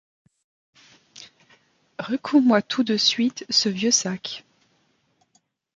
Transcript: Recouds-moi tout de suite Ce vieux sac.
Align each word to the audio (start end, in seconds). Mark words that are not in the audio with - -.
Recouds-moi 1.99 2.63
tout 2.63 2.83
de 2.83 2.97
suite 2.97 3.45
Ce 3.51 3.69
vieux 3.69 3.91
sac. 3.91 4.45